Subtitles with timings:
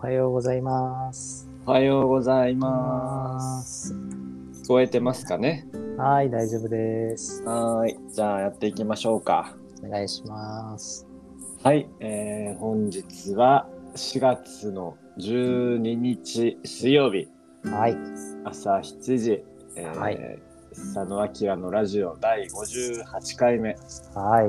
[0.00, 1.48] はようございます。
[1.66, 3.88] おはようございます。
[3.88, 3.94] す。
[3.94, 5.66] 聞こえてますかね？
[5.98, 7.42] はい、大丈夫です。
[7.44, 7.98] はーい。
[8.10, 9.54] じゃあやっていきましょうか。
[9.84, 11.06] お願いします。
[11.62, 11.88] はい。
[12.00, 17.28] えー、本日は4月の12日水曜日
[17.64, 17.96] はい、
[18.44, 19.44] 朝7時、
[19.76, 20.38] えーはい
[20.70, 23.76] 佐野明のラジオ第58回目
[24.14, 24.42] は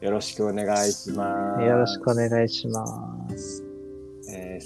[0.00, 1.68] よろしくお願いしまい、す。
[1.68, 2.92] よろしくお願いします。
[2.92, 3.13] えー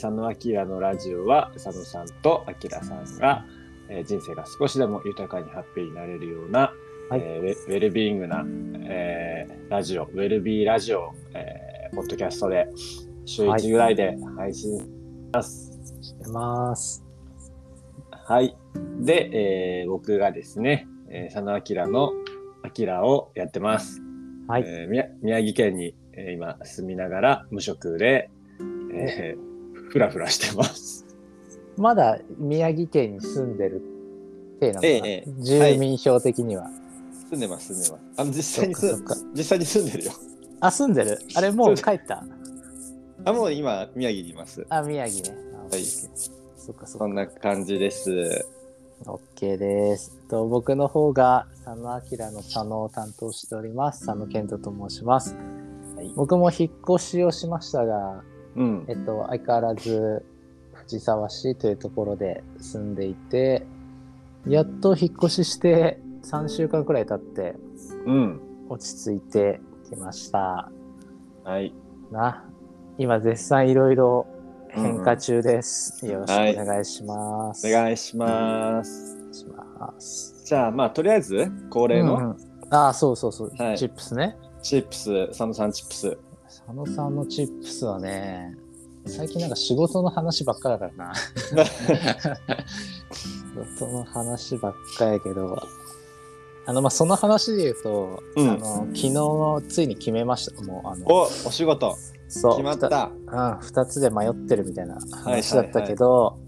[0.00, 3.44] 佐野明のラジオは佐野さんと明さんが、
[3.88, 6.72] えー人生が少しでも豊かにハッピーになれるような、
[7.10, 8.44] はいえーウェルビーイングな、
[8.84, 12.68] えーラジオウェルビーラジオ、えーポッドキャストで
[13.24, 14.84] 週1ぐらいで配信し
[15.32, 15.72] ます。
[16.00, 17.04] してます。
[18.12, 18.56] はい、
[19.00, 22.12] で、えー僕がですね、えー佐野明の
[22.62, 24.00] 明をやってます。
[24.46, 28.30] はい、えー宮宮城県に、えー今住みながら無職で、
[28.94, 29.47] えー
[29.88, 31.06] ふらふらしてます。
[31.76, 33.82] まだ宮城県に住んでる
[34.60, 36.68] 体なのかな、ええええ住民票的には。
[37.30, 38.20] 住んでます住んでます。
[38.20, 38.74] あの実際に
[39.34, 40.12] 実際に住んでるよ。
[40.60, 41.18] あ、住んでる？
[41.34, 42.24] あれ、もう帰った？
[43.24, 44.66] あもう今宮城にいます。
[44.68, 45.38] あ、宮城ね。
[45.70, 46.86] あはいそっかそっか。
[46.86, 48.44] そんな感じです。
[49.04, 50.18] OK です。
[50.28, 54.06] と僕の方が佐野明の佐野を担当しております。
[54.06, 55.36] 佐野健人と申します。
[55.94, 58.24] はい僕も引っ越しをしましたが、
[58.58, 58.92] うんえ。
[58.92, 60.24] っと、相変わらず
[60.72, 63.66] 藤沢市というところで住んでいて、
[64.46, 67.54] やっと引っ越しして3週間くらい経って
[68.06, 68.40] うん。
[68.68, 70.70] 落ち着いてきました。
[71.44, 71.72] はい。
[72.10, 72.44] な。
[72.98, 74.26] 今絶賛いろいろ
[74.70, 76.04] 変化中です。
[76.06, 77.66] よろしくお願いします。
[77.66, 79.16] お願いします。
[79.16, 80.44] お願いします。
[80.44, 82.36] じゃあまあとりあえず恒例のうんうん
[82.70, 84.36] ああ、そうそうそう、はいチップスね。
[84.62, 86.18] チップス、佐野さんチップス。
[86.48, 88.56] 佐野さんのチップスはね、
[89.06, 91.14] 最近なんか仕事の話ばっかだからな。
[93.12, 95.62] 仕事の話ばっかやけど、
[96.66, 100.62] あの、まあ、その話で言うと、うんあの、昨日ついに決めました。
[100.62, 101.96] もう、あの、お、お仕事
[102.28, 102.52] そう。
[102.56, 103.10] 決まった。
[103.26, 106.38] うん、二つで迷ってるみたいな話だったけど、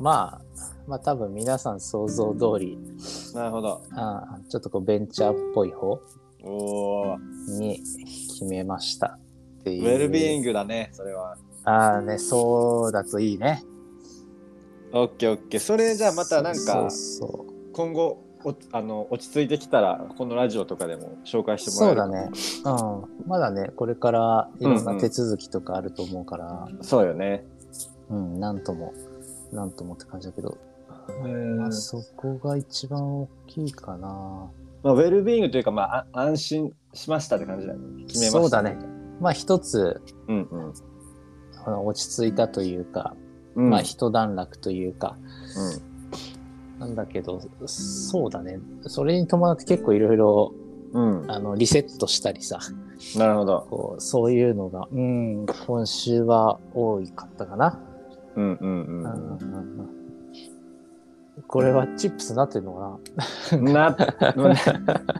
[0.00, 0.48] まあ、
[0.88, 2.76] まあ多分皆さん想像通り、
[3.34, 3.82] なるほど。
[3.92, 6.00] あちょっとこうベンチャーっぽい方
[7.58, 7.82] に
[8.28, 9.18] 決めました
[9.68, 9.84] っていう。
[9.84, 11.36] ウェルビーイングだね、それは。
[11.64, 13.62] ああね、そうだといいね。
[14.92, 15.60] オッケーオッケー。
[15.60, 16.88] それじゃあまたなんか
[17.72, 23.08] 今後おあの落ち着いてきたらこのラジオとかでも紹介うしてもらえるそうだね。
[23.22, 23.28] うん。
[23.28, 27.44] まだね、これからいろんな手続きとかあると思うから、そうよね。
[28.08, 28.94] うん、なんとも、
[29.52, 30.56] なんともって感じだけど、
[31.22, 34.50] うんまあ、そこが一番大きいかな。
[34.82, 38.04] まあ、ウェルビーイングというか、まあ、あ安心しましたって感じだよね。
[38.06, 38.40] 決めました。
[38.40, 38.97] そうだね。
[39.20, 40.72] まあ一つ、うんうん。
[41.64, 43.14] あの落ち着いたというか、
[43.56, 45.16] うん、まあ一段落というか、
[46.76, 48.60] うなんだけど、そうだね。
[48.82, 50.54] それに伴って結構いろいろ。
[50.94, 52.60] あの、リセットしたりさ、
[53.16, 53.66] なるほど。
[53.68, 57.78] こうそういうのが、うん、今週は多かったかな。
[58.36, 59.97] うんうんうんうんうん
[61.48, 63.64] これはチップスなってるのかうん。
[63.72, 63.96] な、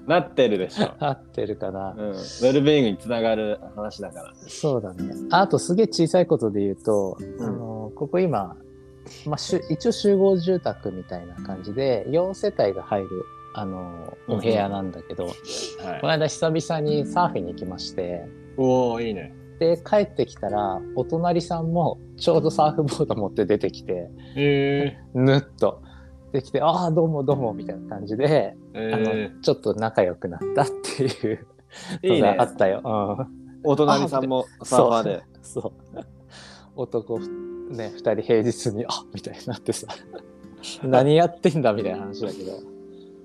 [0.06, 0.92] なってるでしょ。
[1.00, 2.08] な合ってるかな、うん。
[2.10, 4.34] ウェルビーイングにつながる話だから。
[4.46, 5.10] そうだね。
[5.30, 8.54] あとすげえ小さいことで言うと、うんあのここ今、
[9.26, 13.08] まあ、しゅ一応集合住宅みたいな感じで4世帯が入る
[13.54, 15.34] あのお部屋なんだけど、はい
[16.00, 18.26] この間久々にサーフィンに行きまして
[18.58, 19.34] おおいいね。
[19.58, 25.82] で帰ってきたらお隣さんもちょうどサーフボード持って出てきてへぬっと
[26.38, 28.96] できて「ああどうもどうも」みたいな感じで、えあ
[29.34, 30.66] のちょっと仲良くなったっ
[30.96, 31.46] ていう
[32.04, 32.44] のがあ。
[32.46, 32.80] ったよ。
[32.84, 35.22] うんお隣さんもサーファーで。
[35.42, 35.60] そ
[35.94, 36.00] う。
[36.76, 39.88] 男ね、二人平日に、あみたいになってさ、
[40.84, 42.52] 何やってんだみたいな話だけど、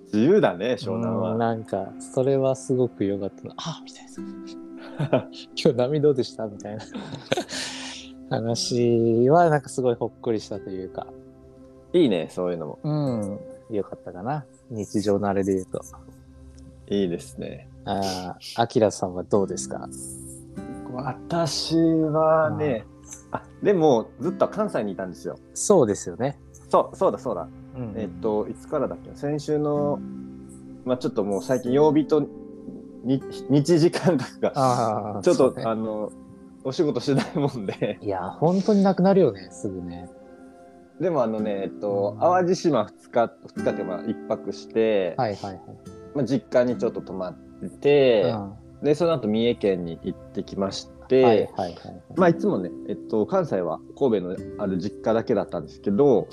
[0.06, 1.36] 自由だね、湘南うんは。
[1.38, 3.54] なんか、それはすごく良かったな。
[3.58, 4.06] あみたい
[5.12, 5.30] な。
[5.56, 6.48] 今日波どうでした？
[6.48, 6.84] みたいな
[8.32, 11.06] 話は、なんかすごいほっこりしたというか、
[11.94, 12.80] いいね、そういうのも。
[12.84, 14.46] うん、良かったかな。
[14.70, 15.82] 日常のあれで言うと。
[16.88, 17.70] いいですね。
[17.86, 19.88] ああ、アキラさんはどうですか？
[20.92, 22.86] 私はね、
[23.32, 25.38] あでもずっと関西にいたんですよ。
[25.54, 26.40] そうですよね。
[26.70, 27.48] そうそうだそうだ。
[27.76, 29.12] うんえっといつからだっけ？
[29.16, 30.00] 先週の
[30.86, 32.28] まあちょっともう最近曜日と
[33.04, 36.12] に日時間覚がああ、ちょっと、そうねあの
[36.64, 40.10] お仕事しないもんでいや、本当になくなるよね、すぐね。
[41.00, 45.62] でもあのねえっとうん淡路島2日2日ってまあ一泊して、はいはいはい。
[46.16, 48.54] まあ、実家にちょっと泊まってて、うん
[48.84, 52.02] でその後三重県に行ってきまして、はいはいはい。
[52.18, 56.28] まあいつもね、えっと、関西は神戸のある実家だけだったんですけど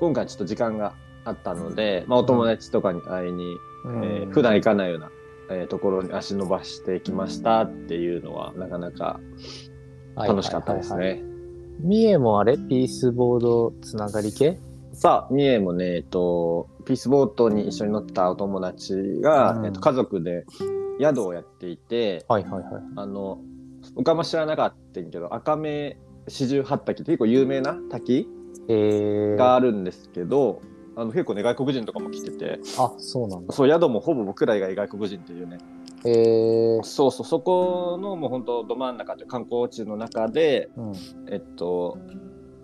[0.00, 0.94] 今回ちょっと時間が
[1.26, 3.44] あったので、まあ、お友達とかに会いに、
[3.84, 4.04] うん。
[4.04, 5.10] えー普段行かないような、
[5.50, 9.20] えーところに足伸ばしてきましたっていうのはなかなか
[10.16, 10.98] 楽しかったですね。
[10.98, 11.33] はいはいはいはい。
[11.80, 12.56] 三重もあれ？
[12.56, 14.58] ピースボードつながり系？
[14.92, 19.66] さあ三重もね、えっと、ピースボートに一緒に乗ったお友達が、うん。
[19.66, 20.46] えっと、家族で
[21.00, 22.82] 宿をやっていてはいはいはい。
[22.96, 23.40] あの
[23.94, 25.98] 僕あんま知らなかったけど赤目
[26.28, 28.28] 四十八滝って結構有名な滝
[28.68, 30.62] えー、があるんですけど、
[30.96, 32.60] あの結構ね外国人とかも来てて。
[32.78, 33.52] あ、そうなんだ。
[33.52, 35.58] そう宿もほぼ僕ら以外外国人っていうね
[36.06, 40.92] えー、そうそうそこのもう本当ど真ん中で観光地の中でうん。
[41.30, 41.98] えっと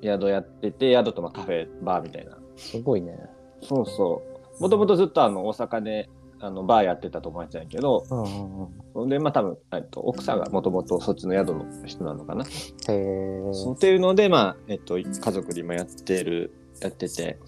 [0.02, 2.38] 宿やってて宿とまあカフェバーみたいな。
[2.56, 3.18] すごいね。
[3.62, 4.22] そうそ
[4.58, 4.62] う。
[4.62, 6.08] もともとずっとあの大阪で
[6.42, 12.48] あのバーやってた友達なんやけどうんうんでまあ多分、えっと、奥さんがもともとそっちの宿の人なのかな、へ
[12.88, 17.38] えそうっていうのでまあえっと家族で今やってるやってて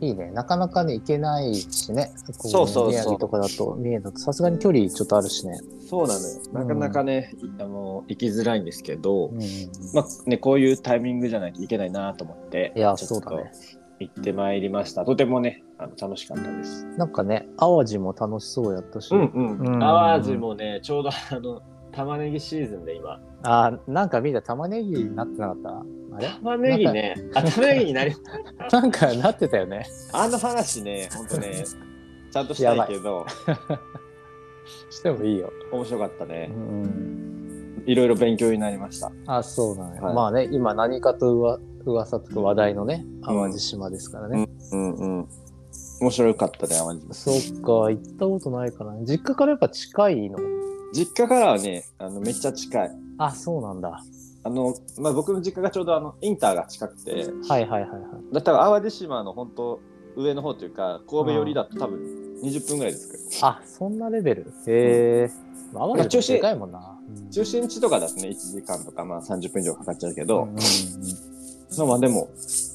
[0.00, 0.30] いいね。
[0.30, 2.12] なかなかね、行けないしね。
[2.38, 5.58] こそうそうそう宮城とかだと、三重だとさすがに距離ちょっとあるしね。
[5.88, 9.48] そうなのよなかなかね、いあの行きづらいんですけど、うんうんうん。
[9.94, 13.52] まあね、こういうタイミングじゃないといけないなと思って、いや、ちょっとそうだね。
[14.00, 15.04] 行ってまいりました。
[15.04, 16.86] とてもね、あの楽しかったです。
[16.96, 19.12] なんかね、淡路も楽しそうやったし。
[19.12, 19.74] うんうん。
[19.74, 21.60] うん淡路もね、ちょうどあの、
[21.90, 23.20] 玉ねぎシーズンで今。
[23.42, 25.70] あー、なんか見た玉ねぎになってなかった？
[25.70, 28.14] あれ玉ねぎね、あ、玉ねぎになり、
[28.72, 29.86] なんかなってたよね。
[30.12, 31.64] あの話ね、ほんとね、
[32.30, 33.26] ちゃんとしたいけど、
[34.90, 35.52] してもいいよ。
[35.72, 36.46] 面白かったうね。
[36.46, 37.82] ん。
[37.86, 39.10] いろいろ勉強になりました。
[39.26, 40.02] あ、そうなんや。
[40.02, 44.46] はいまあね、今何かとうわ噂とか話題のね、淡路島ですからね。
[44.72, 45.28] うんうん。
[46.00, 47.14] 面白かったね、淡路島。
[47.14, 49.04] そっか、行ったことないからね。
[49.06, 50.38] 実家からやっぱ近いの？
[50.92, 52.90] 実家からはね、あのめっちゃ近い。
[53.18, 54.02] あ、そうなんだ。
[54.44, 57.90] あの、まあ、僕の実家がちょうどあのインターが近くて、はいはいはいはい。
[58.32, 59.80] だったら淡路島の本当
[60.16, 62.00] 上の方というか神戸寄りだと多分
[62.42, 64.52] 20分ぐらいですかあ、そんなレベル？
[64.66, 65.30] へえ。
[65.72, 66.78] まあ、淡路調子でかいもんな。
[66.78, 70.58] うん中心地とかだとね1時間とかまあ30分以上かかっちゃうけど、うんうんうん
[71.76, 72.28] まあまあでも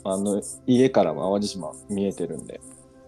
[0.04, 2.62] あの家からも淡路島見えてるんで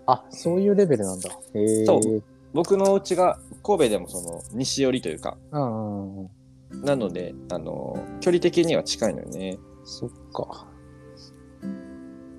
[0.08, 1.30] あ、そういうレベルなんだ。
[1.54, 1.86] へえ。
[1.86, 2.24] そう
[2.54, 6.30] 僕のお家が神戸でもその西寄りというかうんうんうん。
[6.72, 10.68] なのであの距離的には近いのよねそっか。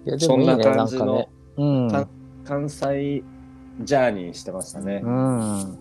[0.05, 1.29] いや、でそんなもいいね、な感じのんかね。
[1.57, 1.91] うん。
[1.91, 2.09] か
[2.45, 3.25] 関西
[3.83, 5.79] ジャーニーしてましたねうん。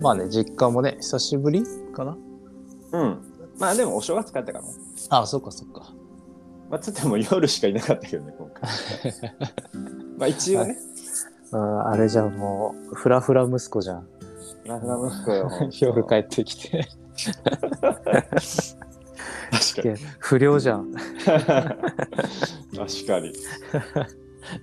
[0.00, 1.64] まあね、実家もね、久しぶり
[1.94, 2.16] かな
[2.92, 3.18] うん
[3.58, 4.70] まあでもお正月帰ったからね
[5.08, 5.92] あ、そっかそっか。
[6.68, 8.70] まあつっても夜しかいなかったけどね今回
[10.18, 10.76] まあ一応ね
[11.52, 14.08] うん、あれじゃん、もう、フラフラ息子じゃん。
[14.64, 15.50] ラフラ息子よ
[15.92, 16.88] 夜帰ってきて。
[19.50, 20.92] 確かに不良じゃん。
[20.92, 21.46] 確
[23.06, 23.32] かに。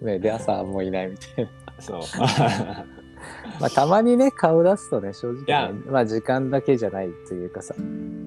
[0.01, 1.51] ね、で、朝はもういないみたいな。
[1.79, 2.01] そう。
[3.59, 7.75] まあ、たまにね、顔出すとね、正直、やね、まあ、時間だけじゃないというかさ、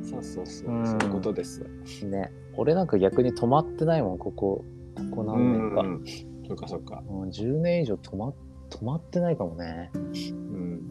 [0.02, 0.70] そうそうそう。
[0.70, 1.64] うんそういうことです。
[2.04, 4.64] ね、俺なんか逆に止まってないもん、ここ、
[5.10, 5.82] ここ何年か。
[5.82, 6.00] う
[6.46, 7.02] そうかそうか。
[7.02, 8.32] もう10年以上止ま
[8.70, 9.90] 止まってないかもね。
[9.94, 10.02] うん。
[10.02, 10.82] うん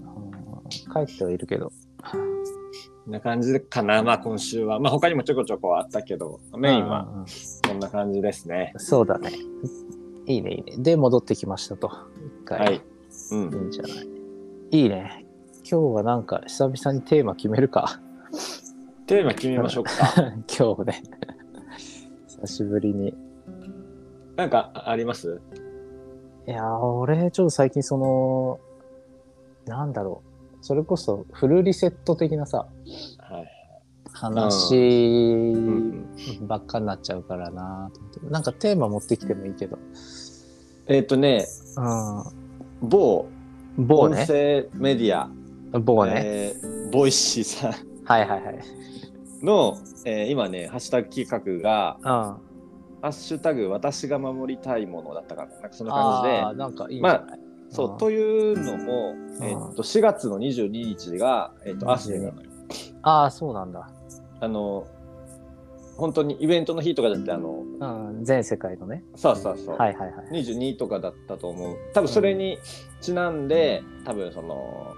[0.72, 1.72] 帰ってはいるけど。
[3.08, 4.04] な感じかな。
[4.04, 4.80] まあ今週は。
[4.80, 7.08] まあ他にもちょこちょこあったけど、メインは
[7.72, 8.74] うんな感じですね。
[8.78, 9.32] そうだね。
[10.28, 10.78] いいね、いいね。
[10.78, 11.92] で、戻ってきましたと。
[12.44, 12.60] 一回。
[12.60, 12.82] はい。
[13.32, 13.40] うん。
[13.54, 14.08] いいんじゃない？
[14.72, 15.26] いいね。
[15.70, 18.00] 今日はなんか久々にテーマ決めるか。
[19.08, 19.92] テーマ決めましょうか。
[20.58, 21.04] 今日ね。
[22.28, 23.14] 久しぶりに。
[24.36, 25.42] なんかあります？
[26.48, 28.60] いやー、俺、ちょっと最近その、
[29.66, 30.31] なんだろう。
[30.62, 32.68] それこそフルリセット的なさ、
[33.20, 33.52] はい。
[34.14, 39.80] 話うんばっかになっちゃうからなと思ってなんかテーマ持ってきてもいいけど。
[40.88, 41.46] えっとね、
[42.82, 43.28] う某
[43.78, 43.86] ん。
[43.88, 44.22] 某ね。
[44.22, 45.30] 音声メディア、
[45.80, 46.22] 某ね。
[46.24, 47.72] えーボイシーさん
[48.04, 48.60] はいはいはい。
[49.42, 52.06] の、えー今ね、ハッシュタグ企画が、うん。
[52.06, 52.38] ハ
[53.04, 55.52] ッシュタグ私が守りたいものだったかな。
[55.54, 56.42] なんかそんな感じで。
[56.42, 57.40] あーなんかいいんじゃない、
[57.72, 62.50] そう、んというのも、えっと4月の22日が、えっと、アスネなのよ。
[63.02, 63.90] ああ、そうなんだ。
[64.40, 64.88] あの、
[65.98, 67.86] 本当にイベントの日とかだって、あの、う
[68.22, 68.26] ん。
[68.26, 69.04] 全世界のね。
[69.16, 70.44] そうそうそう、はいはいはい。
[70.44, 71.78] 22とかだったと思う。
[71.94, 72.58] 多分それに
[73.02, 74.94] ちなんで、多分その、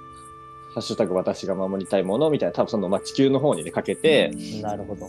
[0.74, 5.08] ハッシュタグ私が守りたいものみたいな、多分その、まあ、地球の方にね、かけてなるほど。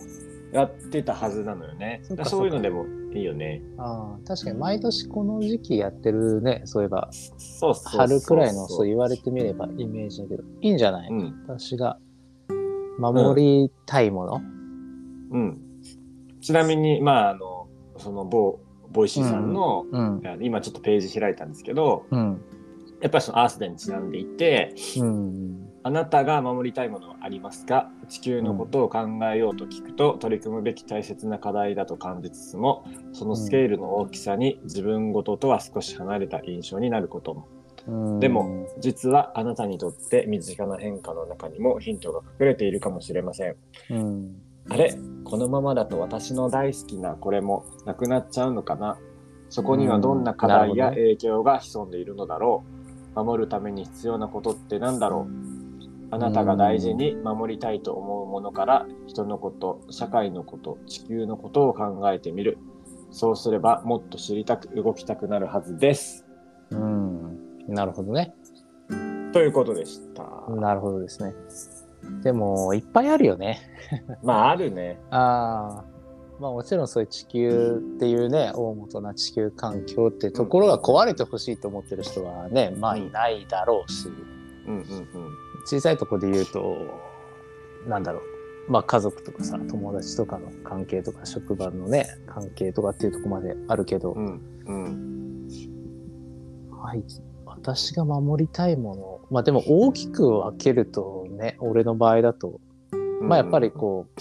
[0.52, 2.02] やってたはずなのよね。
[2.25, 3.62] そういうのでもいいよね。
[3.78, 6.62] ああ、確かに毎年この時期やってるね。
[6.64, 11.44] そういえば、そうそう春くらいのそう言われてみればイメージだけど、いいんじゃない、うん。
[11.47, 11.99] 私が
[12.99, 14.40] 守りたいもの、
[15.30, 15.61] うん。
[16.40, 17.68] ちなみに、まあ、あの、
[17.99, 18.59] その某、
[18.90, 20.23] ボイシーさんの、うん。
[20.40, 22.40] 今ちょっとページ開いたんですけど、うん。
[23.00, 27.90] やっぱりそのアースデーにちなんでいて、うんあなたが守りたいものはありますか？
[28.08, 29.00] 地球のことを考
[29.30, 37.48] えようと聞くと、取り組むべき大切な課題だと感じつつも、そのスケールの大きさに自分ごととは少し離れた印象になることも。
[37.86, 38.18] うん。
[38.18, 43.56] でも、実はあなたにとって身近な変化の中にもヒントが隠れているかもしれません。
[43.90, 44.36] うん。
[44.70, 44.96] あれ？
[45.24, 48.96] このままだと私の大好きなこれもなくなっちゃうのかな？
[49.50, 52.64] そこにはどんな課題や影響が潜んでいるのだろ
[53.14, 55.53] う、守るために必要なことって何だろう？
[56.14, 62.56] あなたが大事に守りたいと思うものから人のこと、社会のこと、地球のことを考えてみる。
[63.11, 66.25] そうすればもっと知りたく動きたくなるはずです。
[66.71, 68.33] うんなるほどね。
[69.33, 70.23] ということでした。
[70.50, 71.35] なるほどですね。
[72.23, 73.59] でも、いっぱいあるよね。
[74.23, 75.00] まああるね。
[75.11, 75.85] ああ。
[76.38, 84.09] まあもちろんそういう地球っていうね、大元な地球環境ってところが壊れてほしいと思ってる人はね、まあいないだろうし、
[84.66, 84.85] うんうん
[85.64, 87.00] 小さいところで言うと、
[87.87, 88.71] なんだろう。
[88.71, 94.40] まあ家族とかさ、友達とかの関係とか、職場のね、関係とかっていうところまであるけど、うん。
[94.66, 95.49] うんうん。
[96.71, 97.04] はい、
[97.44, 102.61] 私が守りたいもの、まあでも大きく分けるとね、俺の場合だと、
[103.21, 104.21] まあやっぱりこう、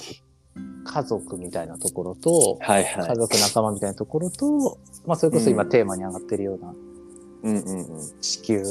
[0.85, 3.07] 家族みたいなところと、はいはい。
[3.07, 6.73] 家族仲間みたいなところと、まあそれこそ今うんテーマに上がってるような
[7.43, 8.21] うんうんうん。
[8.21, 8.61] 地球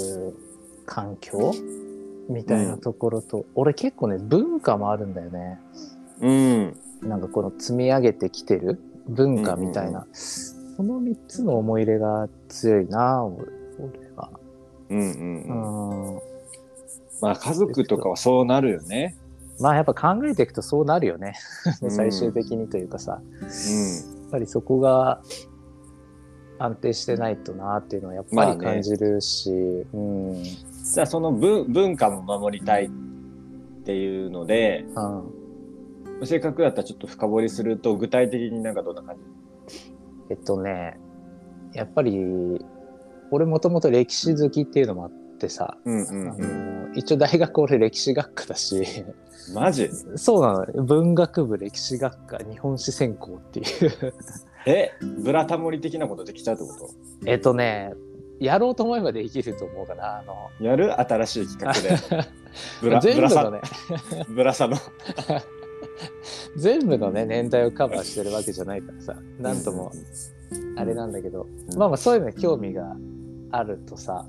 [0.86, 1.54] 環境
[2.28, 5.58] みたいなところと、俺結構ね、文化もあるんだよね。
[6.20, 6.76] うん。
[7.02, 13.46] なんかこの積み上げてきてる文化みたいな、その3つの思い入れが強いな、俺
[13.78, 14.30] 俺は。
[14.90, 16.16] うんうんううん。
[16.16, 16.20] ん
[17.20, 19.16] まあ家族とかはそうなるよね。
[19.60, 21.34] まあやっぱ考えていくとそうなるよね。
[21.82, 23.22] うん最終的にというかさ、やう
[24.22, 24.26] ん。
[24.28, 25.22] っぱりそこが
[26.58, 30.42] 安定してないとなっていうのはやっぱり感じるし、うん。
[30.92, 32.90] じゃあその文文化も守りたいっ
[33.84, 34.84] ていうので、
[36.20, 39.16] うん、せっかくだったらちょっと深掘りすると具体的になんかどんな感
[39.68, 39.94] じ？
[40.28, 41.00] えっとね、
[41.72, 42.20] やっぱり
[43.30, 46.88] 俺もともと歴史好きっていうのもあってさ、うんうあんうん。
[46.90, 48.84] の一応大学俺歴史学科だし、
[49.54, 49.88] マジ？
[50.16, 50.82] そうなのよ。
[50.82, 54.14] 文学部歴史学科日本史専攻っていう。
[54.66, 54.90] え？
[55.24, 56.90] ブラタモリ的なことできちゃうってこ
[57.24, 57.94] えっとね
[58.44, 60.50] やろうと思えばできると思うかなあの。
[60.58, 62.26] とやる新しい企画で。
[62.82, 63.60] ブラ全部のね。
[64.28, 64.76] ブラサの。
[66.56, 69.92] 全部のね年代をカバーしてるわけじゃないからさなんとも
[70.76, 72.96] あれなんだけど、うんまあまあそういうのに興味が
[73.50, 74.26] あるとさ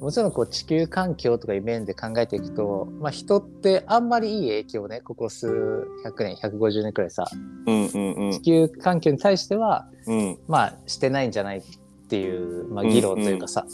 [0.00, 7.26] もちろんこう地球環境とかいう面で考えていくと、まあ、人ってあんまりいい影響をねここ数百年150年くらいさ。
[7.66, 8.32] うんうんうん。
[8.32, 10.38] 地球環境に対してはうん。
[10.48, 11.62] まあしてないんじゃない
[12.06, 13.66] っていう、まあ、議論というかさ、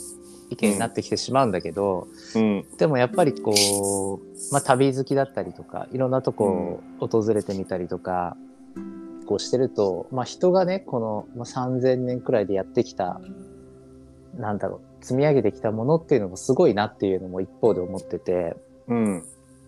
[0.49, 2.65] 意見になってきてしまうんだけど、うん。
[2.77, 8.35] でもやっぱりこう、まあ、旅好きだったりとかいろんなとこを訪れてみたりとか、
[9.27, 13.21] こうしてると、まあ、人がねこの、まあ、3,000年くらいでやってきた
[14.35, 19.23] なんだろう積み上げてきたものっていうのもすごいなっていうのも一方で思っててうん。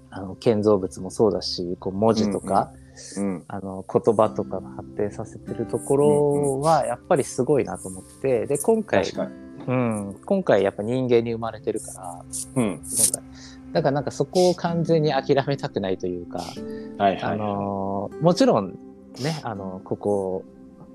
[0.10, 2.85] あの建造物もそうだしこう文字とか、うん
[3.48, 9.06] あの言葉とかが発展させてるところはやっぱりすごいなと思ってで今回。
[9.68, 12.26] うん、今回やっぱ人間に生まれてるから
[12.56, 12.68] うん。
[12.68, 12.84] なんか
[13.74, 16.40] だからなんかそこを完全に諦めたくないというか、
[17.00, 17.38] あはいはい。
[17.38, 18.78] のーもちろん
[19.22, 20.44] ねあのここ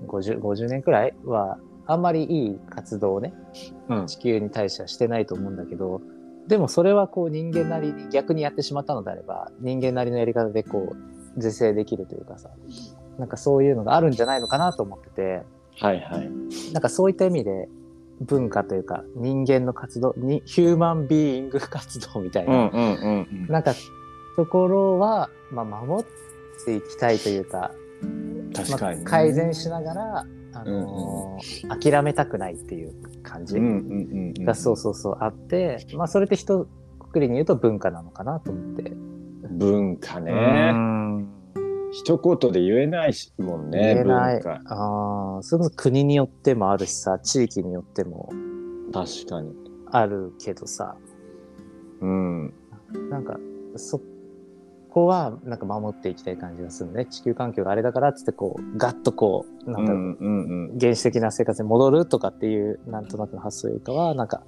[0.07, 3.33] 50, 50年くらいはあんまりいい活動をね
[3.89, 6.01] うん地球に対してはしてないと思うんだけど
[6.47, 10.95] でもそれはこう人間なりに逆にやってしまったのであれば人間なりのやり方でこう
[11.37, 12.49] 是正できるというかさ
[13.17, 15.43] なんかそういうのがあるんじゃないのかなと思ってて
[15.79, 16.29] はいはい。
[16.73, 17.69] なんかそういった意味で
[18.21, 23.47] 文化というか人間の活動にヒューマンビーイング活動みたいな、うんうんうんうん。
[23.47, 23.73] なんか
[24.35, 27.71] ところは、まあ、守っていきたいというか、
[28.55, 29.03] 確かにね。
[29.03, 34.45] まあ、改善しながら、あのー諦めたくないっていう感じうんうんうんうん。
[34.45, 36.67] がそうそうそうあって、まあそれって一
[36.99, 38.91] 括りに言うと文化なのかなと思って。
[39.51, 40.71] 文化うね。
[40.71, 41.27] ん
[41.93, 44.07] 一言で言えないしもんね、文
[44.41, 44.61] 化。
[44.65, 48.29] ああそれこそ国によってもあるしさ地域によっても
[48.93, 49.53] 確かに。
[49.93, 50.95] あるけどさ
[51.99, 52.53] うん。
[53.09, 53.37] なんか
[53.75, 53.99] そ
[54.89, 60.77] こはなんか守っていきたい感じがするね地球環境があれだからっつってこうガッとこうなんだろう、うんうんうん。
[60.79, 64.43] 原始的な生活に戻るとかっていうなんとなくの発想よりかはなんか、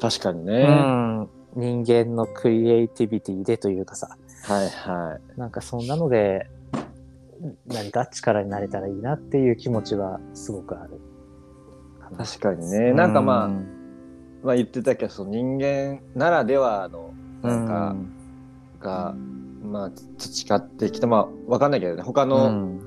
[0.00, 0.64] 確かにうね。
[0.66, 5.38] ん、人間のクリエイティビティでというかさはいはい。
[5.38, 6.48] なんかそんなので
[7.66, 11.00] 何か力になれたらいいなっていう気持ちはすごくある
[12.00, 12.24] かな。
[12.24, 12.92] 確かにね。
[12.92, 13.74] なんかまあ、うん
[14.42, 17.12] まあ言ってたけど、その人間ならではの、
[17.42, 17.96] なんか、
[18.80, 19.14] が、
[19.62, 22.80] まあ培ってきた、まあわかんないけどね、他うの、ん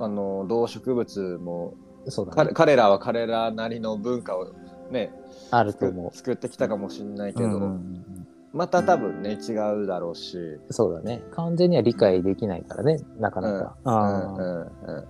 [0.00, 1.74] あの、動植物も、
[2.08, 4.48] そうだね彼彼らは彼らなりの文化を
[4.90, 5.12] ね、
[5.50, 7.48] あると作思作ってきたかもしれないけう。
[7.48, 8.26] ど、うんうんうん。
[8.52, 10.36] また多分ね、違うだろうし、
[10.70, 11.22] そうだね。
[11.32, 13.76] 完全には理解できないからね、なかなか。
[13.84, 13.92] うん。
[13.92, 15.04] あうんうん。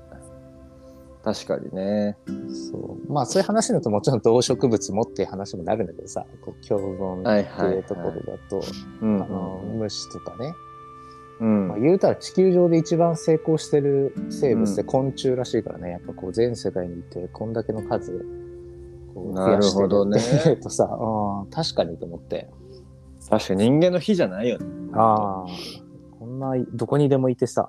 [1.25, 2.17] 確かにね。
[2.27, 3.13] ーそう。
[3.13, 7.77] まあそういう話だともちろん動植物もっていう話もなるんだけどさ、こう共存はいってはい。
[7.77, 8.61] いうところだと、
[9.01, 10.53] 虫とかね、
[11.41, 11.69] うん。
[11.69, 18.25] まあ、言うたら地球上で一番成功してる生物って昆虫らしいからね、やっぱこう全世界にいてこんだけの数
[19.15, 19.89] こう増やしてる。
[19.89, 20.19] なるほどね。
[20.21, 22.51] っていうとさ、うん確かにと思って、
[23.29, 24.67] 確かに人間の火じゃないよね。
[24.95, 25.47] ああ、
[26.19, 27.69] こんなどこにでもいてさ、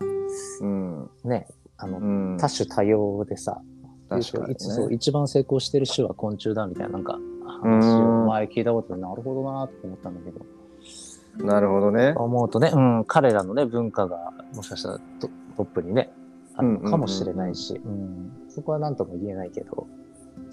[0.61, 1.09] うん。
[1.23, 1.47] ね、
[1.77, 2.37] あの、うん。
[2.37, 3.61] 多種多様でさ、
[4.09, 4.95] 確かにいつそうね。
[4.95, 7.19] 一番成功してる種は昆虫だみたいななんか
[7.61, 8.23] 話うん。
[8.23, 10.45] を前聞いたことでなるほどなと思ったんだけど。
[11.45, 12.13] なるほどね。
[12.15, 16.11] 思うとね、うん、彼らのね文化がもしかしたらトトップにね
[16.55, 19.87] あるのかもしれないし、うんそこは何とも言えないけど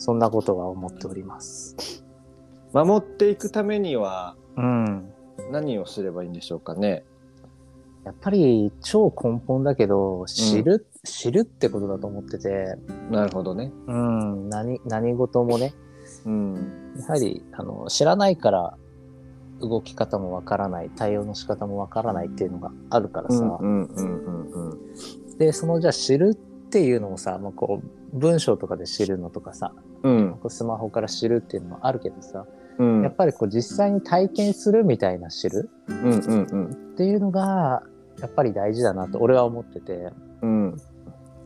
[0.01, 2.05] そんなことは思っております。
[2.73, 5.13] 守っていくためにはうん、
[5.51, 7.05] 何をすればいいんでしょうかね。
[8.05, 12.77] やっぱり超根本だけど知る、知るってことだと思ってて、
[13.11, 13.73] なるほどね。
[13.87, 15.75] うん、何何事もね
[16.25, 16.95] うん。
[16.99, 18.75] やはりあの知らないから
[19.61, 25.39] 動き方もわからない対応の仕方もわからないっていうのがあるからさ、うんうんうんうんうん。
[25.39, 30.41] でそのじゃあ知るっていうのもさ、まあ、こう文章とかで知るのとかさうん。
[30.49, 32.47] スマホから知るっていうのもあるけどさ、
[32.79, 33.03] うん。
[33.03, 36.67] やっぱりこう実際に体験するみたいな知るうんうんうん。
[36.67, 37.83] っていうのが
[38.21, 40.11] やっぱり大事だなと俺は思ってて。
[40.43, 40.77] うん。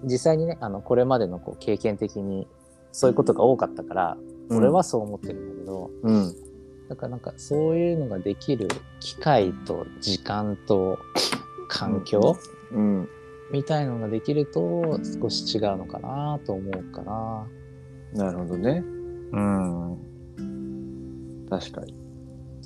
[0.04, 2.46] 実際にねあのこれまでのこう経験的に
[2.92, 4.16] そういうことが多かったから、
[4.50, 6.34] 俺はそう思ってるんだけど、うん。
[6.88, 8.68] だからなんかそういうのができる
[9.00, 10.98] 機会と時間と
[11.68, 12.36] 環境
[12.72, 13.08] うん
[13.54, 17.46] みたいのができると少し違うのかなと思うかな。
[18.12, 18.82] なるほどね
[19.30, 19.98] うん。
[21.48, 21.94] 確かに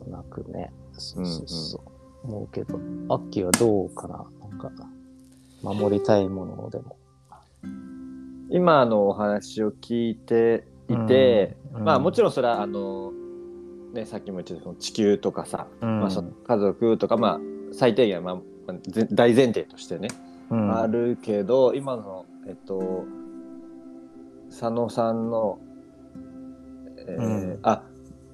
[0.03, 0.73] となくね。
[0.95, 1.79] そうそうそ
[2.25, 2.27] う。
[2.27, 4.73] 思うけど、アッキーはどうかななんか、
[5.63, 6.97] 守りたいものでも。
[8.49, 13.13] 今のお話を聞いていて、うんまあもちろんそれはあの
[13.93, 17.41] ねさっきも言ってたその地球とかさ、うんまあ、その家族とかまあ
[17.73, 23.05] 最低限は、まあ、ぜ大前提としてね、うんあるけど今のえっと
[24.49, 25.59] 佐野さんの、
[27.07, 27.59] えーうん。
[27.63, 27.83] あ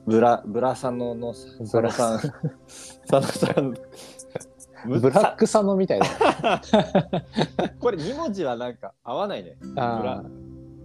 [0.06, 2.20] ブラブラ佐野の佐野さん。
[2.20, 2.32] 佐
[3.12, 3.74] 野さん。
[5.00, 6.06] ブラ ックサノみたいな。
[7.80, 9.56] これ2文字はなんか合わないね。
[9.76, 10.22] あ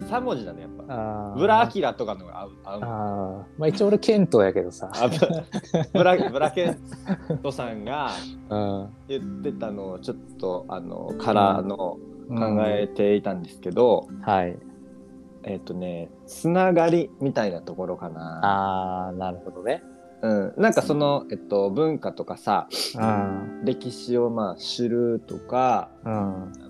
[0.01, 1.33] 3文字だねやっーぱ。
[1.37, 3.47] ブラアキラとかのが合う合うああ。
[3.57, 4.89] まあ一応俺、ケントやけどさ。
[4.93, 5.17] あブ
[5.93, 6.77] ブラブラケン
[7.43, 8.09] トさんが
[8.49, 8.89] うん。
[9.07, 11.97] 言ってたのをちょっとあのからの考
[12.29, 14.57] うんえていたんですけど、はい。
[15.43, 18.39] えっ、とねつながりみたいなところかな。
[18.43, 19.83] ああ、なるほどね。
[20.21, 23.65] うん、なんかその、えっと、文化とかさうん。
[23.65, 26.11] 歴史をまあ知るとか、うん。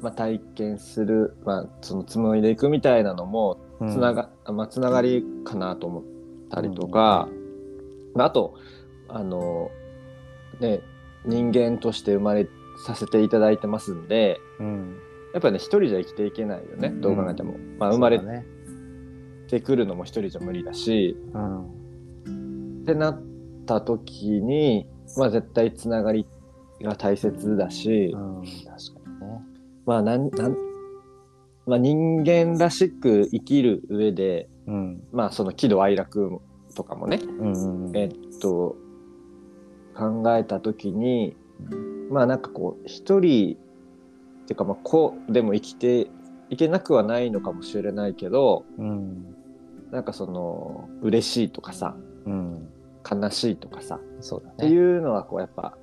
[0.02, 6.04] まあ、体験する、まあ、その紡いでいくみたいなのもうんつなが,、まあ、つながりかなと思っ
[6.52, 7.28] たりとか、
[8.14, 8.56] まあ、あと
[9.08, 9.72] あの
[10.60, 10.82] ね
[11.26, 12.48] 人間として生まれ
[12.86, 14.98] させていただいてますんでうん。
[15.34, 18.20] やっぱね一人じゃ生きていけないよねどう考えても、まあ、生まれ。
[19.48, 21.66] てくるのも一人じゃ無理だしうん。
[22.84, 23.22] ってなっ
[23.70, 26.26] た時に、まあ、絶対つながり
[26.82, 28.44] が大切だし、うん。
[28.44, 29.42] 確かにね。
[29.86, 30.58] まあなんなん
[31.68, 35.04] まあ、人間らしく生きる上で、うん。
[35.12, 36.42] まあ、その喜怒哀楽
[36.76, 37.88] とかもね、うん。
[37.88, 37.98] うん。
[37.98, 38.76] えっと
[39.96, 41.36] 考えた時に
[42.10, 43.58] まあなんかこう一人
[44.44, 46.08] っていうかまあこうでも生きて
[46.50, 49.36] いけなくはないのかもしれないけどうん。
[49.92, 52.70] なんかその嬉しいとかさうん。
[53.10, 54.56] 悲しいとかさそうだね。
[54.58, 55.78] っていうのはこうやっぱ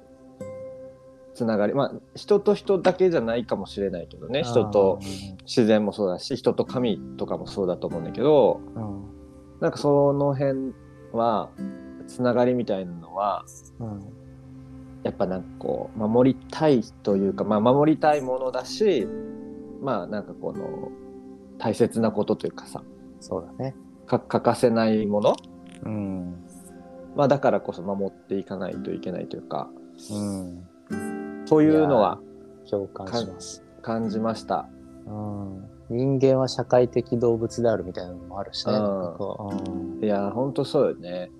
[1.34, 5.00] つながりまあ人と人だけじゃないかもしれないけどね人と
[5.44, 8.60] 自然もそうだし人と神とかもそうだと思うんだけど。
[8.74, 9.16] うん。
[9.60, 10.74] なんかその辺
[11.12, 11.48] は
[12.06, 13.44] つながりみたいなのは
[13.80, 14.00] うん。
[15.02, 19.06] やっぱなんかこう守りたいというかまあ守りたいものだし
[19.80, 20.90] まあなんかこの
[21.58, 22.82] 大切なことというかさ
[23.20, 23.74] そうだね。
[24.06, 25.36] か欠かせないもの
[25.84, 26.45] うん。
[27.16, 29.68] まあ、だからこそ守っていかないといけないというか
[30.10, 30.66] うん。
[31.46, 32.20] そういうのは
[32.70, 33.64] 共感します。
[33.82, 34.68] 感じました。
[35.06, 35.64] うん。
[35.88, 38.74] 人間は社会的動物であるみたいなのもあるしね。
[38.74, 41.30] うんいやほんとそうよね。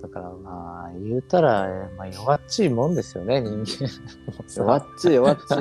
[0.00, 3.88] だからまあ、言うたら、まあ、弱っちいもんですよね、人間。
[4.48, 5.56] 弱っちい弱っちい。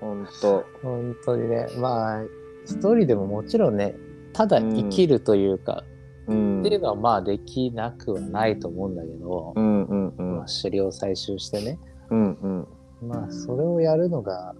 [0.00, 0.64] ほんと。
[0.82, 1.66] 本当にね。
[1.78, 2.22] まあ、
[2.64, 3.96] 一人でももちろんね、
[4.32, 5.95] ただ生きるというか、うん
[6.26, 11.78] っていうのはまあできなくはないと思うんだけど、うんうんうんまあ、狩猟採集してね。
[12.10, 12.68] うんうん
[13.08, 14.54] まあ、それをやるのが、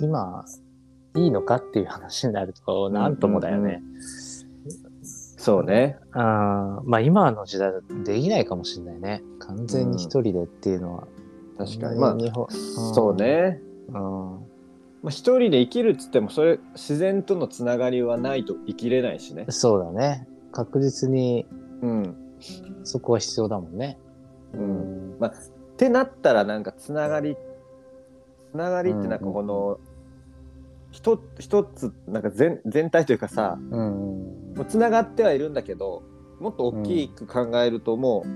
[0.00, 0.44] 今、
[1.16, 3.82] いいのかっていう話になると、なんともだよね。
[5.02, 5.98] そうね。
[6.12, 9.22] あーまあ、今の時代だとできないかもしれないね。
[9.38, 11.06] 完全に一人でっていうのは。
[11.56, 11.98] 確かに。
[11.98, 13.14] まあ日本そう。
[13.14, 13.60] ね。
[13.88, 13.94] うん。
[13.94, 19.46] まあ、一人で生きるっつってもそれ自然とのつながりはないと生きれないしね。
[19.48, 20.26] そうだね。
[20.58, 21.46] 確実に
[21.82, 22.16] うん。
[22.82, 23.96] そこは必要だもんね。
[24.54, 27.36] うんってなったらなんかつながり
[28.50, 29.78] つながりってなんかこの
[30.90, 34.50] 一一つなんか全全体というかさうん。
[34.50, 34.56] うん。
[34.56, 36.02] もうつながってはいるんだけど
[36.40, 38.28] もっと大きく考えるともう、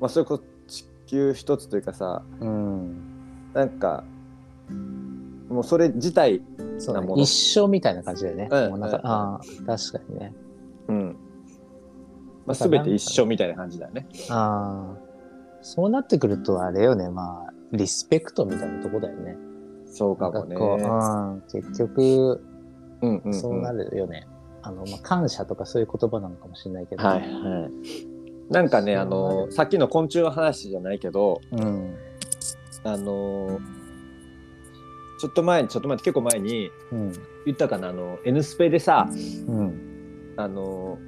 [0.00, 3.52] まあ、それこそ地球一つというかさうん。
[3.52, 4.04] なんか
[5.50, 6.40] もうそれ自体、
[6.88, 8.48] なもの一緒みたいな感じだよね。
[8.50, 10.32] うんもうなんかうんあー確かにね。
[10.88, 11.16] うん
[12.46, 14.06] まあ、全て一緒みたいな感じだよね。
[14.30, 14.98] ああ。
[15.62, 17.08] そうなってくると、あれよね。
[17.08, 19.36] まあ、リスペクトみたいなとこだよね。
[19.86, 20.56] そうかもね。
[21.52, 22.42] 結局、
[23.02, 24.26] うんうんうんそうなるよね。
[24.62, 27.04] あの、まあ、感謝とかそういう言葉なのかもしれないけど。
[27.04, 27.72] はいはい。
[28.50, 31.94] なんかねあのさっきの昆虫の話じゃないけどうん。
[32.84, 33.60] あの
[35.18, 37.12] ちょっと前にちょっと前結構前にうん。
[37.46, 37.88] 言ったかな？
[37.88, 40.34] あの N スペでさうん。
[40.36, 40.98] あの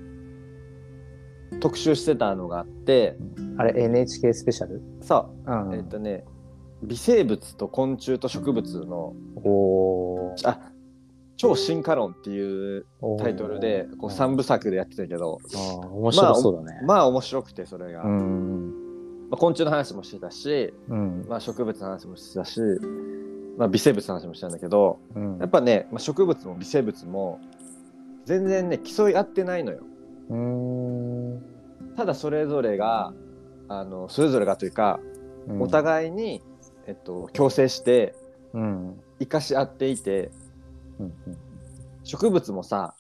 [1.61, 3.17] 特集してたのがあって
[3.57, 4.83] あれ、NHK スペシャル？
[5.01, 5.75] さうん。
[5.75, 6.25] えっとね
[6.83, 10.59] 微生物と昆虫と植物のおーあ
[11.37, 12.87] 超進化論っていう
[13.19, 16.81] タイトルでこううん3部作でやってたけどあー面白そうだね。
[16.87, 18.73] まあ面白くてそれが、うまん。
[19.33, 21.27] あ、昆虫の話もしてたし、うん。
[21.29, 22.61] まあ、植物の話もしてたし、
[23.57, 27.41] まあ、微生物の話もしたんだけどうんやっぱね、まあ、植物も微生物も
[28.27, 29.81] 全然ね競い合ってないのよ。
[30.31, 31.43] うーん。
[31.97, 33.13] ただそれぞれが
[33.69, 35.01] あのそれぞれがというか、
[35.49, 36.43] うんお互いに、
[36.87, 38.15] えっと、共生して
[38.55, 39.01] うん。
[39.19, 40.31] 生かし合っていて
[40.99, 41.13] うん。
[42.03, 42.95] 植物もさ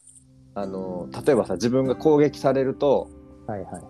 [0.54, 3.08] あの例えばさ自分が攻撃されると
[3.46, 3.82] はいはい。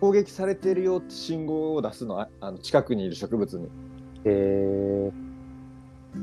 [0.00, 3.68] 攻撃されてるよって信号を出すのはあの近くにいる植物に
[4.24, 5.10] え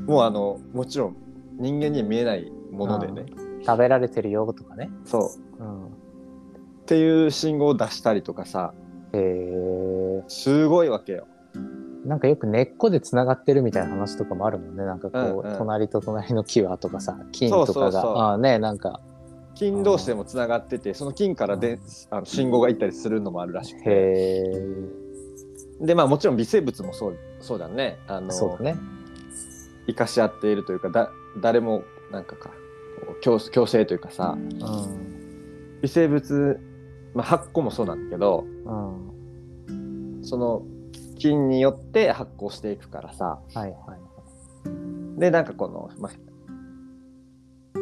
[0.06, 1.16] もうあのもちろん
[1.58, 4.90] 人間には見えないものでねー、食べられてるよとかね。
[5.04, 6.01] そううん。
[6.82, 8.74] っていう信号を出したりとかさ
[9.12, 11.26] えー、すごいわけよ。
[12.04, 14.84] なんかよく根っこでつながってるみたいな話とかもあるもんね。
[14.84, 17.92] なんかこう、うんうん隣と隣の木はとかさ、金とかが。
[17.92, 19.00] そああね、なんか、
[19.54, 21.78] 菌同士でもつながっててその菌からで
[22.10, 23.92] あの信号が行ったりするのもあるらしくてへ
[25.82, 28.76] え、でまあもちろん微生物もそうそうだねあのそうだね。
[29.86, 32.48] 生かし合っているというかだ誰もなんかか
[33.06, 35.12] こう共共生というかさうん。
[35.82, 36.60] 微生物、
[37.14, 40.20] まあ、発酵もそうなんだけどうん。
[40.22, 40.62] その
[41.18, 45.20] 菌によって発酵していくからさはいはい。
[45.20, 46.12] でなんかこの、まあ、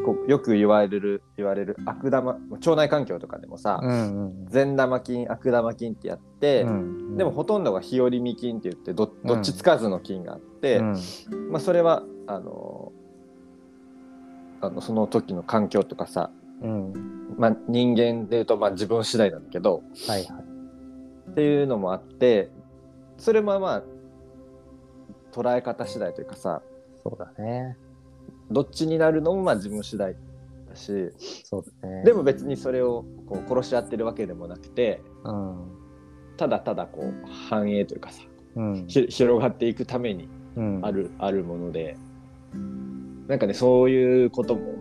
[0.05, 7.16] こうよく言われる言われる悪玉腸内環境とかでもさ、うんうん善玉菌悪玉菌ってやって、うん。
[7.16, 12.93] でもほとんどが日和見菌って言ってどどっちつかずの菌があって、うん、まあ、それはあの
[14.61, 16.31] あのその時の環境とかさ、
[16.62, 17.37] うん。
[17.38, 20.44] まあ、人間でいうとまあ自分次第なんだけどはいはい。
[21.31, 22.51] っていうのもあって
[23.16, 23.83] それもまあ
[25.33, 26.62] 捉え方次第というかさ
[27.03, 27.77] そうだね。
[28.51, 30.14] どっちになるのもまあ自分次第
[30.68, 31.11] だし
[31.44, 32.05] そうだね。
[32.05, 35.57] でも別にそれをこう殺し合ってるわけでもなくてうん。
[36.37, 38.23] ただただこう繁栄というかさ
[38.57, 38.87] うん。
[38.87, 41.96] ひ広がっていくためにうん、ある、あるもので
[43.29, 44.75] なんかねそういうことも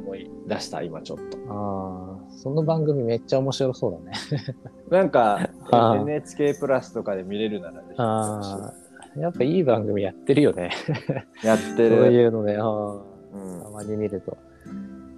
[0.49, 1.37] 出した今ちょっと。
[1.49, 4.17] ああ、その番組めっちゃ面白そうだね。
[4.89, 8.73] なんか NHK プラスとかで見れるならあ
[9.15, 10.71] あ、やっぱいい番組やってるよね。
[11.43, 13.61] やってそうるいうのね、あうん。
[13.61, 14.37] あたまに見ると。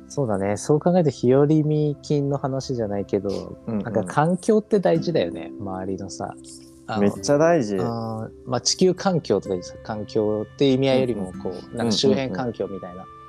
[0.08, 0.58] そうだね。
[0.58, 3.84] そう考えると日和見菌の話じゃないけど、うんうん。
[3.84, 5.52] なんか環境って大事だよね。
[5.60, 6.36] 周りのさ。
[7.00, 7.78] めっちゃ大事。
[7.78, 13.21] まあ、地球環境とか環境っていう意味合いよりもこう、なんか周辺環境みたいな、そうなのよねと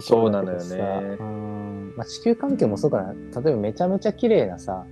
[0.00, 1.94] ころだけどさうん。
[1.96, 3.12] まあ、地球環境もそうかな。
[3.12, 4.84] 例えばめちゃめちゃ綺麗なさ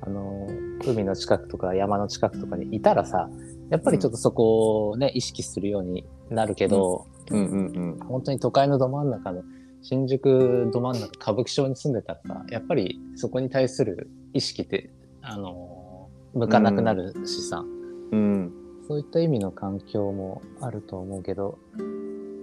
[0.00, 0.48] あの
[0.86, 3.30] 海の近くとか山の近くとかにいたらさ
[3.70, 8.06] やっぱりちょっとそこをね、意識するようになるけど、うんうんうん。
[8.06, 9.42] 本当に都会のど真ん中の
[9.82, 14.90] 新宿ど真ん中歌舞伎町に住んでたらさやっぱりそこに対する意識って
[15.22, 17.64] あの向かなくなるしさ、
[18.12, 18.52] うん。
[18.86, 21.58] そういった意味の環境もあると思うけど、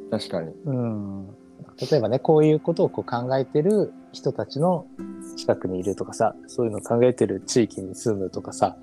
[0.10, 0.51] 確かに。
[0.65, 1.27] うん、
[1.89, 4.85] 例えばねこういうことをこう考えてる人たちの
[5.37, 8.75] 近くにいるとかさそういうのを考えてる地域に住むとかさ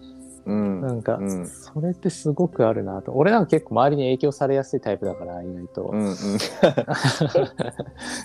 [0.49, 0.81] うん。
[0.81, 1.47] なんか、うん。
[1.47, 6.15] それってすごくあるなと俺なんか結構周りに影響されやすいタイプだから意外と、うんうん。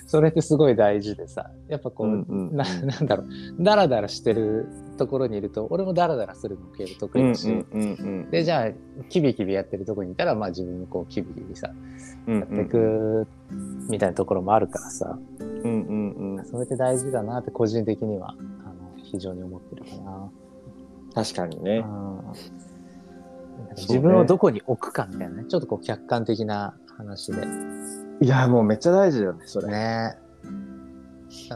[0.06, 3.26] それってすごい大事でさやっぱこう、うんななんだろう
[3.60, 11.70] ダラダラしてるところにいると俺もダラダラするの結構得意だし、うんうんでじゃあキビキビやってるところにいたらまあ自分もこうキビキビさ
[12.26, 12.38] うん。
[12.40, 13.26] やっていく
[13.90, 16.44] みたいなところもあるからさ、うんうんうん。
[16.44, 20.30] それって大事だなって個人的にはあの非常に思ってるかな。
[21.14, 21.78] 確かにね。
[21.78, 22.20] うん
[23.76, 27.42] 自分をどこに置くかみたいなねちょっとこう客観的な話で
[28.20, 29.68] いや、もうめっちゃ大事だよね、それ。
[29.68, 30.16] ね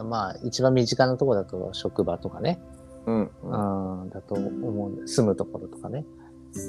[0.05, 2.61] まあ一番身近なところだと職場とかね、
[3.07, 3.31] うん。
[4.03, 6.05] うん、だと思う住むところとかね、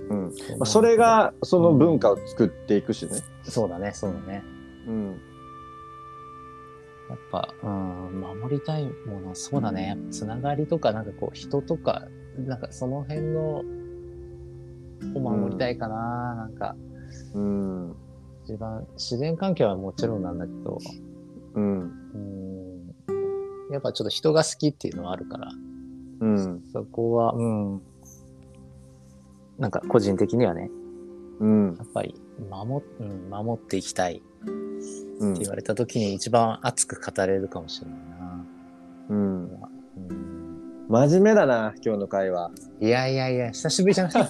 [0.09, 0.33] うん。
[0.57, 3.11] まあ、それが、その文化を作っていくしね。
[3.43, 4.43] そうだねそうだね
[4.87, 5.21] うん。
[7.09, 13.63] やっぱ、うん、守りたいものそうだねつながりとかなんかこう人とかなんかその辺の
[15.15, 16.75] を守りたいかな、なんか
[17.33, 17.95] うん。
[18.45, 20.77] 一番自然環境はもちろんなんだけど、
[21.55, 21.79] うん。
[23.07, 23.11] う
[23.71, 25.51] ん、やっぱちょっと人が好きっていうのはあるから、
[26.21, 26.63] うん。
[26.71, 27.81] そこは、うん、
[29.57, 30.69] なんか個人的にはね、
[31.39, 31.75] うん。
[31.77, 32.15] やっぱり
[32.49, 34.51] 守,、うん、守っていきたいって
[35.19, 38.45] うん言われた時に一番熱く語れるかもしれないな。
[39.09, 39.43] うん。
[39.43, 40.28] うん、
[40.89, 42.49] 真面目だな、今日の会話。
[42.81, 44.29] いやいやいや、久しぶりじゃない？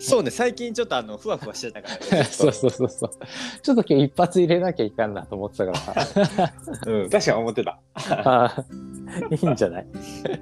[0.00, 3.10] そうね、最近ちょっとあの、ふわふわしてたから、 そうそうそうそう。
[3.62, 6.20] ちょっと今日一発入れなきゃいかんなと思ってたからさ。
[6.86, 7.78] うん、確かに思ってた。
[9.30, 9.86] いいんじゃない、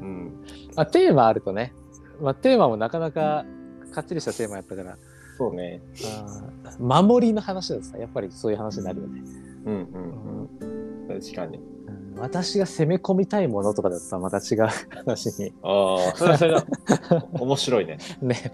[0.00, 0.42] うん。
[0.74, 1.74] まあ、テーマあるとね、
[2.20, 3.44] まあ、テーマもなかなか
[3.92, 4.96] かっちりしたテーマやったから、
[5.36, 5.82] そうね。
[6.64, 9.22] あー守りの話だとさ、やっぱりそういう話になるよね。
[9.66, 11.20] うんうんうん。
[11.20, 11.60] 確かに。
[12.14, 14.66] うん私が攻め込みたいものとかだったらまた違う
[15.04, 15.52] 話に。
[15.62, 16.64] ああ、それはそれは
[17.40, 17.98] 面白いね。
[18.20, 18.52] ね、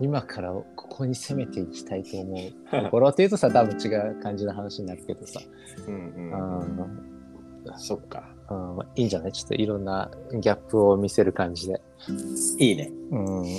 [0.00, 5.40] 今からここに攻めていきたいと思うところっていうとさ、多分違う感じの話になるけどさ。
[5.86, 6.82] うんううん。
[6.84, 8.28] んそっか。
[8.50, 9.32] うんまあいいんじゃない？
[9.32, 11.80] ちょっといろんなギャップを見せる感じで。
[12.58, 12.90] いいね。
[13.10, 13.44] うん。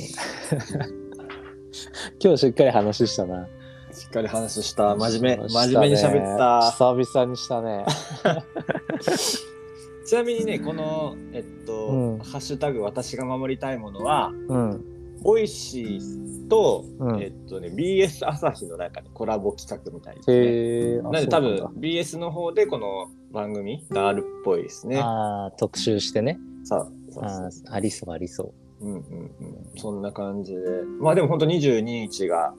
[2.21, 3.47] 今日しっかり話したな。
[3.91, 4.95] しっかり話した。
[4.95, 5.49] 真面目。
[5.49, 6.71] 真面目に喋った。
[6.71, 7.85] 久々にしたね。
[10.05, 14.85] ちなみにね、この、えっと、うんハッシュタグ私が守りたいものは、うん。
[15.21, 20.37] ボイシーと、うんえっとね、BS 朝日の中でコラボ企画みたいですね。
[20.37, 21.01] へえ。
[21.01, 24.99] なんで多分そう BS の方でこの番組があるっぽいですね。
[24.99, 26.39] ああ、特集してね。
[26.63, 29.31] さあ、そうあそうーありそう、ありそうんうんうん。
[29.75, 30.59] そんな感じで。
[30.99, 32.53] まあでも本当22日が、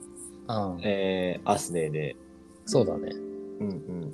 [0.47, 0.53] う。
[0.53, 0.81] うん。
[0.83, 2.15] えー、アースデーで。
[2.65, 3.09] そうだね。
[3.59, 4.11] うんうん。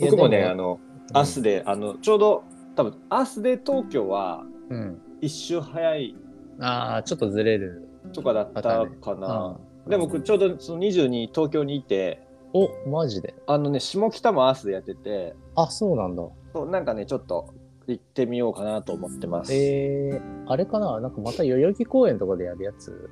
[0.00, 0.80] 僕もね、でもあの、
[1.12, 2.44] アースデー、あの、ちょうど、
[2.76, 5.00] 多分アースデー東京はうん。
[5.20, 6.14] 一週早い
[6.60, 7.88] ああ、ちょっとずれる。
[8.12, 9.58] とかだったかな。
[9.60, 13.34] うんでも僕ちょうどその22東京にいて、お、マジで？
[13.46, 16.22] あのね、下北もアースデーやってて、あ、そうなんだ。
[16.52, 17.54] そうなんかね、ちょっと
[17.86, 19.54] 行ってみようかなと思ってます。
[19.54, 21.00] えー、あれかな？
[21.00, 23.08] なんかまた代々木公園とかでやるやつ？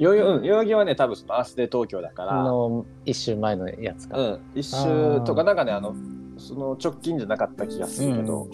[0.00, 4.18] よよ、うん、代々木はね、多分そのアースデー東京だから、の一週前のやつか。
[4.18, 5.94] うん、一周とかなんかね、あの、
[6.46, 8.48] その直近じゃなかった気がするけど、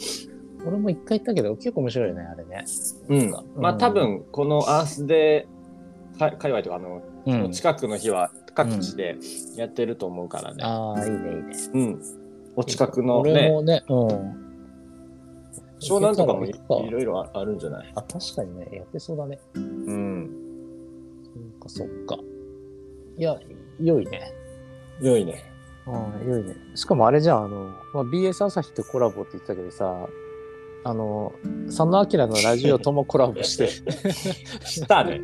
[0.66, 2.64] 俺も一回行ったけど結構面白いよね、あれね。
[3.08, 7.52] うん、まあうん多分このアースデーか界隈とかあの、うん。
[7.52, 9.16] 近くの日は各地で
[9.56, 10.62] やってると思うからね。
[10.64, 11.52] ああ、いいね、いいね。
[11.74, 12.02] うん。
[12.56, 13.96] お近くの俺ね、もね、うん。
[15.80, 16.52] 湘南とかもい
[16.90, 17.92] ろいろああるんじゃない？
[17.94, 19.38] あ、確かにね、やってそうだね。
[19.54, 20.30] うん。
[21.24, 22.18] そっか、そっか。
[23.18, 23.38] いや、
[23.80, 24.32] 良いね。
[25.00, 25.51] 良いね。
[25.86, 26.54] うん、良いね。
[26.74, 30.08] しかもあれじゃん、あの、まあ、BS 朝日とコラボって言ってたけどさ、
[30.84, 31.32] あの、
[31.66, 35.20] 佐野明のラジオともコラボして、したね。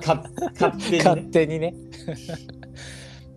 [0.00, 0.24] か
[0.58, 1.28] 勝手に、勝ね。
[1.30, 1.74] 手にね。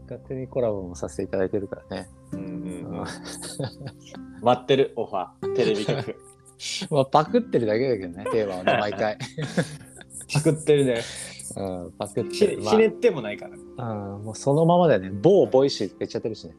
[0.04, 2.10] 勝手にコラボもさせていただいてるからね。
[2.32, 3.06] うんうんううんん、
[4.42, 6.16] 待ってるオファー、テレビ局。
[6.90, 9.18] まあ、パクってるだけだけどね、テーマをね、毎回。
[10.34, 11.02] パクってるね。
[11.58, 12.62] うん、パクってる。
[12.62, 13.58] ひひねってもないから。
[13.76, 15.10] まあ、うん、もうそのままだよね。
[15.12, 16.56] 某ボイシーって言っちゃってるしね。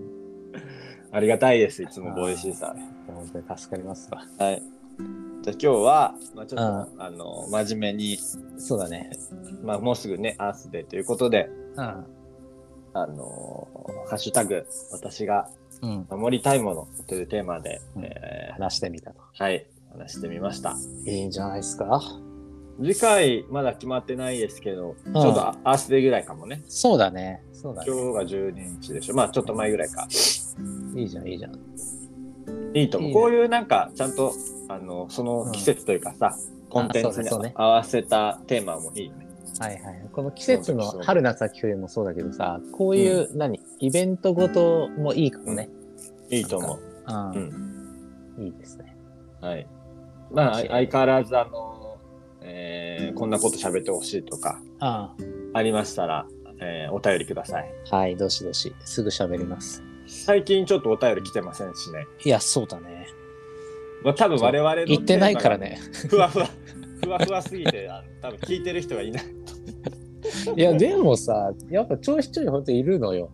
[1.10, 2.76] ありがたいです、いつもボイシーさん。
[3.06, 4.22] 本当に助かりますわ。
[4.38, 4.62] はい。
[5.42, 8.18] じゃあ今日は、まあ、ちょっと、あの真面目に、
[8.58, 9.10] そうだね。
[9.62, 12.06] まあ、もうすぐねアースデーということでうん。
[12.94, 13.68] あの
[14.08, 15.48] ハッシュタグ私が
[15.82, 16.06] うん。
[16.10, 19.20] 守りたいものというテーマで、うんえ話してみたと。
[19.38, 22.00] ーはい話してみましたいいんじゃないですか。
[22.80, 27.42] 次回まだ決まってないですけど、んちょうどアアースデーぐらいかもねそうだね。
[27.52, 27.92] そうだね。
[27.92, 30.06] 今日が12日でしょまあちょっと前ぐらいか
[30.94, 31.54] いいじゃん、いいじゃん。
[32.74, 34.32] いいと思ういいねこういうなんかちゃんと
[34.68, 36.34] あのその季節というかさ、
[36.70, 40.08] コンテンツに合わせたテーマもいいよねはいはい。
[40.12, 43.60] この季節の春夏秋冬もそうだけどさ、こういう、何？
[43.80, 45.68] イベントごともいいかもね。
[46.30, 47.30] いいと思ううん。
[47.32, 47.38] う
[48.40, 48.96] んいいですね。
[49.40, 49.66] はい。
[50.30, 51.71] まあ、相変わらず、あの、
[52.44, 55.14] えーこんなこと喋ってほしいとか、あ
[55.54, 56.26] ありましたら、
[56.60, 57.70] えーお便りください。
[57.90, 58.74] あはい、どしどし。
[58.84, 59.82] すぐ喋ります。
[60.06, 62.06] 最近ちょっとお便り来てませんしね。
[62.24, 63.06] いや、そうだね。
[64.04, 65.78] まあ、多分我々の言ってないからね。
[66.02, 66.28] テーマが。
[66.28, 66.48] ふわふわ、
[67.04, 69.24] ふわふわすぎて、あの多分聞いてる人がいない。
[70.56, 73.30] いや、でもさ、やっぱちょいちょいほんといるのよ。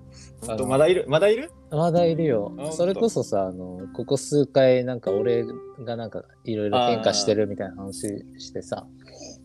[0.46, 1.04] 本当まだいる？
[1.08, 1.50] まだいる？
[1.70, 2.70] まだいるよあ。
[2.72, 5.44] それこそさ、あの、ここ数回、なんか俺
[5.84, 8.86] がなんかいろいろ変化してるみたいな話してさ、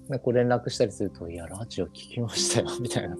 [0.09, 3.15] なんか連絡したりすると、いや、ラジオ聞きましたよ、 みたいな。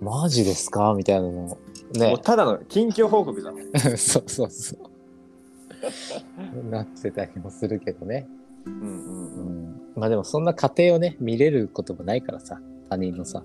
[0.00, 0.94] マジですか？
[0.96, 1.42] みたいなのも。
[1.48, 1.56] も
[1.94, 2.20] ねう。
[2.22, 3.56] ただの近況報告じゃん。
[3.98, 6.70] そうそうそう。
[6.70, 8.26] なってたりもするけどね。
[8.66, 9.70] うんうんううん。
[9.72, 9.80] ん。
[9.96, 13.42] まあでもそんな過程をね、見れることもないからさ、他人のさ。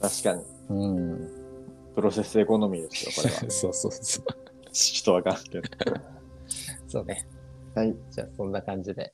[0.00, 0.42] 確かに。
[0.70, 1.30] うん。
[1.94, 3.40] プロセスエコノミーですよ、これは。
[3.52, 4.24] そうそうそう。
[4.72, 5.96] ちょっとわかんないけど。
[6.88, 7.26] そうね。
[7.74, 7.94] はい。
[8.10, 9.12] じゃあそんな感じで。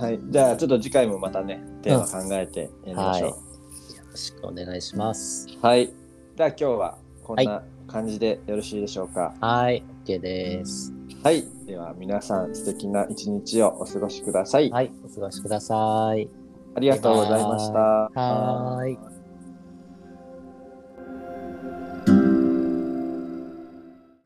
[0.00, 0.20] はい。
[0.28, 3.30] じゃあ、ちょっと次回もまたね、テーマ考えてやりましょう。
[3.30, 3.96] はい。
[3.96, 5.48] よろしくお願いします。
[5.60, 5.92] はい。
[6.36, 9.34] では今日はこんな感じでよろしいでしょうか？
[9.40, 9.82] はい。
[10.04, 10.92] OK です。
[11.22, 11.44] はい。
[11.66, 14.70] では皆さん素敵な一日をお過ごしください。
[14.70, 14.92] はい。
[15.04, 16.28] お過ごしください。
[16.74, 17.78] ありがとうございました。
[17.78, 19.15] はーい